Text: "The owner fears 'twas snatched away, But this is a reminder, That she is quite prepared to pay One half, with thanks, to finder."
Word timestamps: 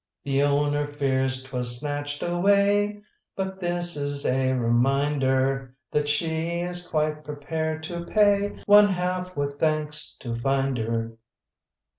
"The 0.23 0.41
owner 0.41 0.87
fears 0.87 1.43
'twas 1.43 1.77
snatched 1.79 2.23
away, 2.23 3.03
But 3.35 3.59
this 3.59 3.95
is 3.95 4.25
a 4.25 4.53
reminder, 4.53 5.75
That 5.91 6.09
she 6.09 6.61
is 6.61 6.87
quite 6.87 7.23
prepared 7.23 7.83
to 7.83 8.05
pay 8.07 8.57
One 8.65 8.87
half, 8.89 9.35
with 9.37 9.59
thanks, 9.59 10.15
to 10.21 10.33
finder." 10.35 11.17